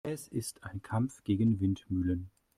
Es 0.03 0.27
ist 0.27 0.63
ein 0.63 0.81
Kampf 0.81 1.23
gegen 1.23 1.59
Windmühlen. 1.59 2.31